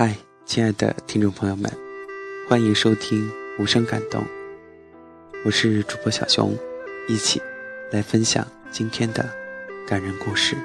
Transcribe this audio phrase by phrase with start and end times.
[0.00, 1.68] 嗨，亲爱的听众朋友们，
[2.48, 3.28] 欢迎收听
[3.58, 4.22] 《无声感动》，
[5.44, 6.56] 我是主播小熊，
[7.08, 7.42] 一起
[7.90, 9.28] 来分享今天的
[9.88, 10.56] 感人故事。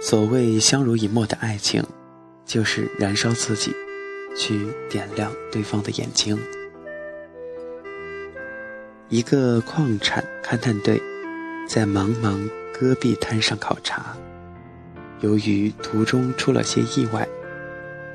[0.00, 1.82] 所谓相濡以沫的爱情，
[2.46, 3.74] 就是燃烧自己，
[4.36, 6.38] 去点亮对方的眼睛。
[9.08, 11.02] 一个矿产勘探队
[11.68, 14.16] 在茫茫戈壁滩上考察，
[15.18, 17.26] 由于途中出了些意外。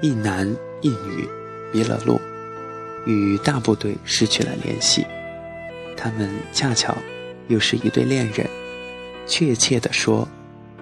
[0.02, 0.48] 一男
[0.82, 1.28] 一女
[1.74, 2.20] 迷了路，
[3.06, 5.06] 与大部队失去了联系。
[5.96, 6.96] 他们恰巧
[7.48, 8.48] 又是一对恋人，
[9.26, 10.28] 确切地说，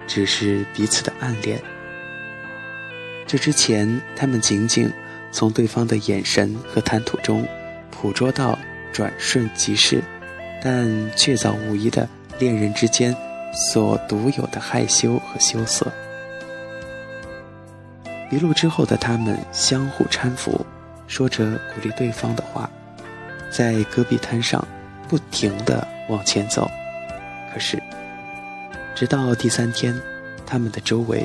[0.06, 1.60] 只是彼此的暗恋。
[3.26, 4.92] 这之前，他们仅仅
[5.32, 7.46] 从对方的眼神和谈吐中
[7.90, 8.58] 捕捉到
[8.92, 10.02] 转瞬即逝，
[10.62, 13.16] 但确凿无疑的恋人之间
[13.72, 15.90] 所独有的害羞和羞涩。
[18.28, 20.66] 迷路之后的他们相互搀扶，
[21.06, 22.68] 说着鼓励对方的话，
[23.52, 24.66] 在戈壁滩上
[25.08, 26.68] 不停地往前走。
[27.52, 27.80] 可是，
[28.96, 29.96] 直到第三天，
[30.44, 31.24] 他们的周围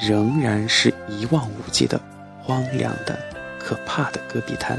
[0.00, 2.00] 仍然是一望无际的
[2.42, 3.16] 荒凉的、
[3.60, 4.76] 可怕的戈壁滩。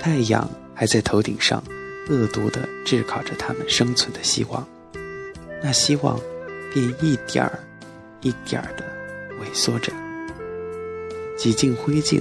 [0.00, 1.62] 太阳还在头顶上，
[2.08, 4.66] 恶毒地炙烤着他们生存的希望。
[5.62, 6.18] 那希望
[6.72, 7.58] 便一点儿
[8.22, 8.82] 一点儿地。
[9.40, 9.92] 萎缩着，
[11.38, 12.20] 几近灰烬，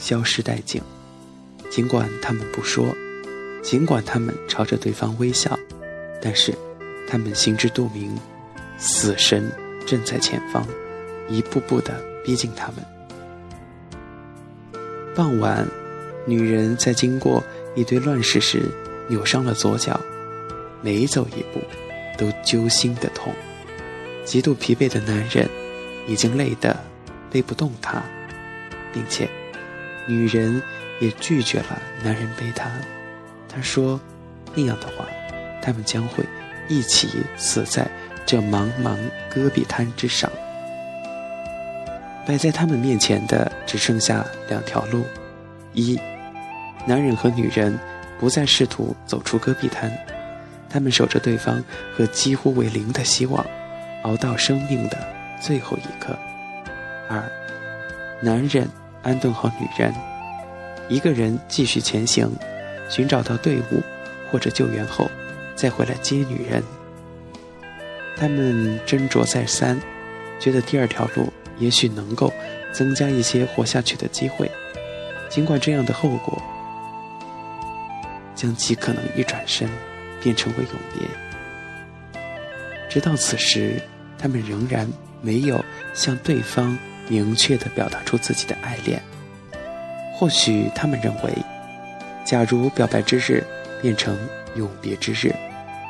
[0.00, 0.82] 消失殆尽。
[1.70, 2.94] 尽管他们不说，
[3.62, 5.56] 尽管他们朝着对方微笑，
[6.20, 6.52] 但是
[7.08, 8.18] 他们心知肚明，
[8.76, 9.50] 死神
[9.86, 10.66] 正在前方，
[11.28, 12.84] 一步步地逼近他们。
[15.14, 15.64] 傍晚，
[16.26, 17.42] 女人在经过
[17.76, 18.62] 一堆乱石时
[19.08, 20.00] 扭伤了左脚，
[20.82, 21.60] 每走一步
[22.18, 23.32] 都揪心的痛。
[24.24, 25.48] 极度疲惫的男人。
[26.08, 26.74] 已经累得
[27.30, 28.02] 背不动他，
[28.92, 29.28] 并且
[30.06, 30.62] 女人
[31.00, 32.70] 也拒绝了男人背她。
[33.48, 34.00] 她说
[34.54, 35.06] ：“那样的话，
[35.62, 36.24] 他们将会
[36.68, 37.86] 一起死在
[38.26, 38.96] 这茫茫
[39.30, 40.30] 戈壁滩之上。”
[42.26, 45.04] 摆在他们面前的只剩下两条路：
[45.72, 45.98] 一，
[46.86, 47.78] 男人和女人
[48.20, 49.90] 不再试图走出戈壁滩，
[50.68, 51.64] 他们守着对方
[51.96, 53.44] 和几乎为零的希望，
[54.02, 54.98] 熬到生命的。
[55.40, 56.18] 最后一刻，
[57.08, 57.22] 二，
[58.20, 58.68] 男人
[59.02, 59.94] 安顿好女人，
[60.88, 62.30] 一个人继续前行，
[62.88, 63.82] 寻找到队伍
[64.30, 65.10] 或者救援后，
[65.54, 66.62] 再回来接女人。
[68.16, 69.80] 他们斟酌再三，
[70.40, 72.32] 觉得第二条路也许能够
[72.72, 74.50] 增加一些活下去的机会，
[75.28, 76.42] 尽管这样的后果
[78.34, 79.68] 将极可能一转身
[80.22, 82.20] 变成为永别。
[82.88, 83.80] 直到此时，
[84.18, 84.88] 他们仍然。
[85.20, 85.64] 没有
[85.94, 89.02] 向对方明确的表达出自己的爱恋，
[90.14, 91.32] 或许他们认为，
[92.24, 93.42] 假如表白之日
[93.80, 94.16] 变成
[94.56, 95.34] 永别之日，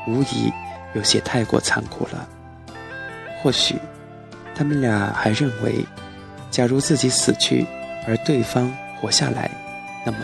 [0.06, 0.52] 无疑
[0.94, 2.28] 有些太过残酷了。
[3.42, 3.76] 或许，
[4.54, 5.84] 他们俩还认为，
[6.50, 7.66] 假如自己死去，
[8.06, 9.50] 而对方活下来，
[10.04, 10.18] 那么，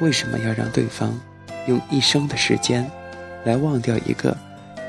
[0.00, 1.18] 为什么要让对方
[1.66, 2.90] 用一生的时间，
[3.44, 4.36] 来忘掉一个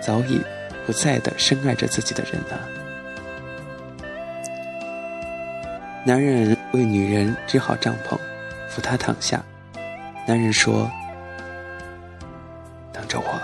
[0.02, 0.42] 早已
[0.86, 2.83] 不在的深爱着自己的人呢？
[6.06, 8.20] 男人为女人支好帐篷，
[8.68, 9.42] 扶她躺下。
[10.28, 10.92] 男人说
[12.92, 13.42] ：“等着我，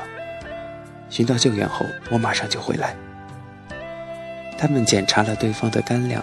[1.10, 2.94] 寻到救援后，我马上就回来。”
[4.60, 6.22] 他们检查了对方的干粮，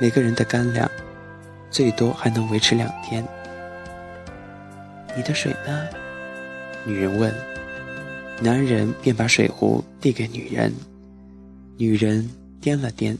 [0.00, 0.88] 每个人的干粮
[1.70, 3.26] 最多还能维持两天。
[5.16, 5.88] 你的水呢？
[6.84, 7.34] 女人问。
[8.40, 10.72] 男人便把水壶递给女人，
[11.78, 12.30] 女人
[12.60, 13.16] 掂了掂。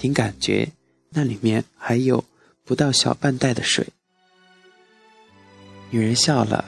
[0.00, 0.66] 凭感觉，
[1.10, 2.24] 那里面还有
[2.64, 3.86] 不到小半袋的水。
[5.90, 6.64] 女人笑了，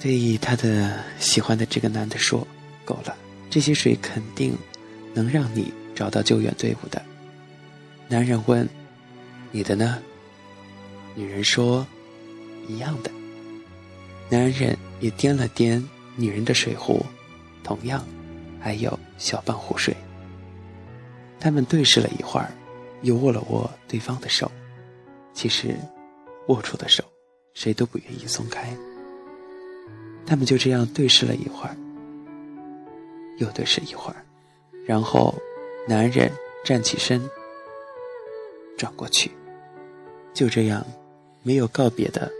[0.00, 2.44] 对她的喜欢的这个男的说
[2.84, 3.16] ：“够了，
[3.50, 4.58] 这些水肯定
[5.14, 7.00] 能让你找到救援队伍的。”
[8.10, 8.68] 男人问
[9.52, 10.02] ：“你的呢？”
[11.14, 11.86] 女人说
[12.66, 13.12] ：“一样的。”
[14.28, 15.80] 男人也掂了掂
[16.16, 17.06] 女人的水壶，
[17.62, 18.04] 同样
[18.58, 19.96] 还有小半壶水。
[21.42, 22.52] 他们对视了一会儿，
[23.02, 24.48] 又握了握对方的手。
[25.34, 25.74] 其实，
[26.46, 27.02] 握住的手，
[27.52, 28.72] 谁都不愿意松开。
[30.24, 31.76] 他们就这样对视了一会儿，
[33.38, 34.24] 又对视一会儿，
[34.86, 35.34] 然后，
[35.88, 36.30] 男人
[36.64, 37.20] 站起身，
[38.78, 39.28] 转过去，
[40.32, 40.86] 就这样，
[41.42, 42.30] 没有告别的，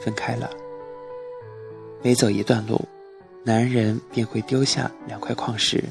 [0.00, 0.48] 分开了。
[2.02, 2.80] 每走一段路，
[3.44, 5.84] 男人便会丢下两块矿石，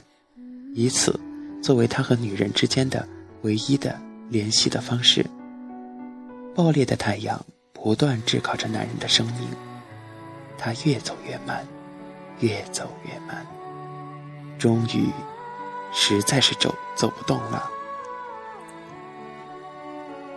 [0.74, 1.20] 以此。
[1.66, 3.08] 作为他和女人之间的
[3.42, 5.26] 唯一的联系的方式。
[6.54, 9.50] 爆裂的太阳不断炙烤着男人的生命，
[10.60, 11.66] 他越走越慢，
[12.40, 13.44] 越走越慢，
[14.60, 15.10] 终于，
[15.92, 17.68] 实在是走走不动了。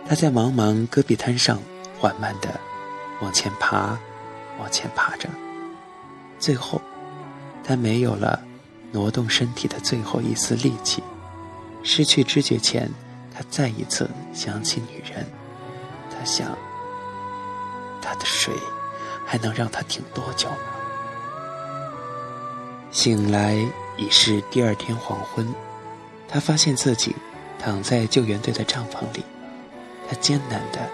[0.07, 1.59] 他在茫茫戈壁滩上
[1.99, 2.59] 缓慢地
[3.21, 3.95] 往前爬，
[4.57, 5.29] 往前爬着，
[6.39, 6.81] 最后，
[7.63, 8.43] 他没有了
[8.91, 11.03] 挪动身体的最后一丝力气，
[11.83, 12.89] 失去知觉前，
[13.33, 15.25] 他再一次想起女人。
[16.11, 16.57] 他想，
[18.01, 18.53] 他的水
[19.25, 20.55] 还能让他挺多久呢？
[22.91, 23.55] 醒来
[23.97, 25.47] 已是第二天黄昏，
[26.27, 27.15] 他发现自己
[27.57, 29.23] 躺在救援队的帐篷里，
[30.09, 30.89] 他艰难地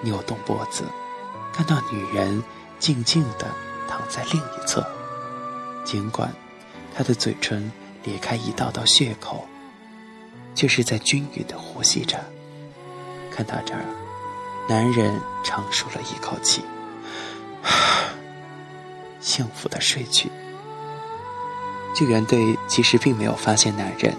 [0.00, 0.84] 扭动脖子，
[1.52, 2.42] 看到女人
[2.78, 3.46] 静静地
[3.88, 4.86] 躺在另一侧，
[5.84, 6.32] 尽管
[6.96, 7.70] 她的嘴唇
[8.04, 9.46] 裂开一道道血口，
[10.54, 12.18] 却是在均匀地呼吸着。
[13.30, 13.84] 看到这儿。
[14.68, 16.62] 男人长舒了一口气，
[19.18, 20.30] 幸福的睡去。
[21.92, 24.14] 救援队其实并没有发现男人，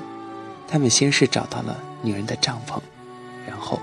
[0.67, 2.81] 他们先是找到了女人的帐篷，
[3.47, 3.79] 然后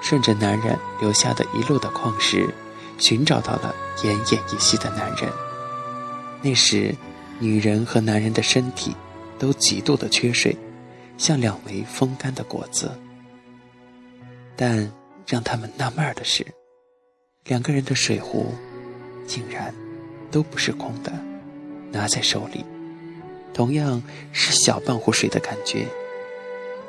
[0.00, 2.52] 顺着男人留下的一路的矿石，
[2.98, 5.30] 寻找到了奄奄一息的男人。
[6.42, 6.92] 那时，
[7.38, 8.96] 女人和男人的身体
[9.38, 10.56] 都极度的缺水，
[11.18, 12.90] 像两枚风干的果子，
[14.56, 14.90] 但。
[15.30, 16.42] 让他们纳闷的是，
[17.44, 18.46] 两个人的水壶
[19.26, 19.74] 竟然
[20.30, 21.12] 都不是空的，
[21.92, 22.64] 拿在手里，
[23.52, 25.86] 同样是小半壶水的感觉，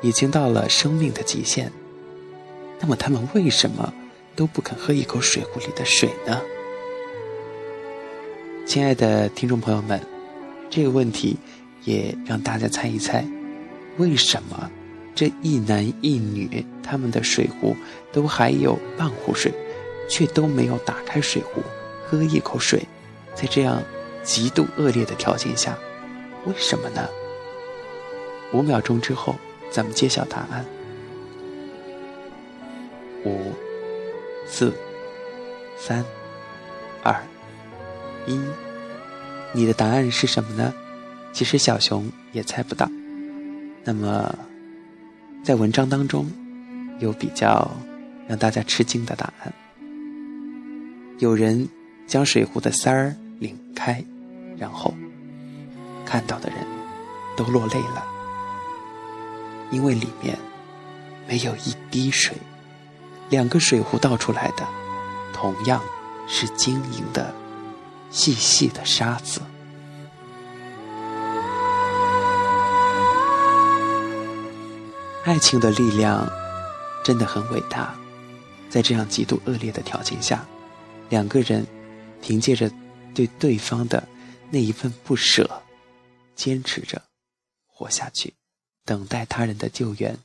[0.00, 1.70] 已经到了生命的极限。
[2.80, 3.92] 那么他们为什么
[4.34, 6.40] 都不肯喝一口水壶里的水呢？
[8.66, 10.00] 亲爱的听众朋友们，
[10.70, 11.36] 这个问题
[11.84, 13.22] 也让大家猜一猜，
[14.00, 14.70] 为什么？
[15.14, 17.76] 这一男一女，他们的水壶
[18.10, 19.52] 都还有半壶水，
[20.08, 21.62] 却都没有打开水壶
[22.06, 22.82] 喝一口水。
[23.34, 23.82] 在这样
[24.22, 25.78] 极度恶劣的条件下，
[26.46, 27.06] 为什么呢？
[28.54, 29.36] 五秒钟之后，
[29.70, 30.64] 咱们揭晓答案。
[33.26, 33.52] 五、
[34.46, 34.72] 四、
[35.76, 36.02] 三、
[37.02, 37.14] 二、
[38.26, 38.40] 一，
[39.52, 40.72] 你的答案是什么呢？
[41.34, 42.90] 其实小熊也猜不到。
[43.90, 44.32] 那么。
[45.42, 46.30] 在文章当中，
[47.00, 47.68] 有比较
[48.28, 49.52] 让大家吃惊的答案。
[51.18, 51.66] 有人
[52.06, 54.04] 将水壶的塞儿拧开，
[54.58, 54.94] 然后
[56.04, 56.58] 看到的人
[57.36, 58.04] 都落泪了，
[59.70, 60.38] 因为里面
[61.26, 62.36] 没有一滴水。
[63.30, 64.68] 两个水壶倒出来的，
[65.32, 65.82] 同样
[66.28, 67.34] 是晶莹的、
[68.10, 69.40] 细细的沙子。
[75.22, 76.26] 爱情的力量
[77.04, 77.94] 真的很伟大，
[78.70, 80.46] 在这样极度恶劣的条件下，
[81.10, 81.66] 两个人
[82.22, 82.72] 凭借着
[83.14, 84.08] 对对方的
[84.50, 85.62] 那一份不舍，
[86.34, 87.02] 坚持着
[87.66, 88.32] 活下去，
[88.86, 90.18] 等待他人的救援。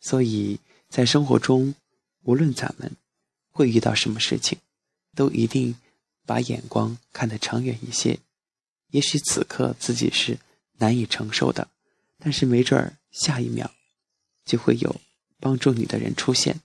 [0.00, 0.58] 所以
[0.88, 1.74] 在生活中，
[2.22, 2.96] 无论咱们
[3.50, 4.58] 会遇到什么事情，
[5.14, 5.76] 都一定
[6.24, 8.18] 把眼光看得长远一些。
[8.92, 10.38] 也许此刻自己是
[10.78, 11.68] 难以承受的，
[12.18, 13.70] 但是没准儿下一秒。
[14.44, 15.00] 就会有
[15.38, 16.60] 帮助你的人出现，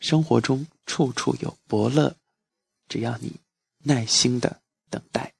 [0.00, 2.16] 生活中处处有伯乐，
[2.88, 3.36] 只要你
[3.84, 5.34] 耐心的等待。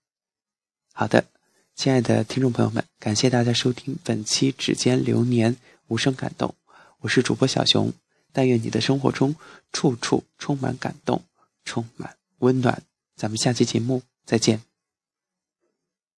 [0.92, 1.26] 好的，
[1.74, 5.54] 亲爱的听众朋友们，感谢大家收听本期《指尖流年》，
[5.86, 6.54] 无声感动，
[7.00, 7.92] 我是主播小熊。
[8.30, 9.34] 但愿你的生活中
[9.72, 11.24] 处处充满感动，
[11.64, 12.82] 充满温暖。
[13.16, 14.67] 咱们下期节目再见。